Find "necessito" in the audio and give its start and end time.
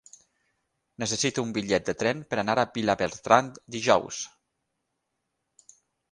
1.01-1.41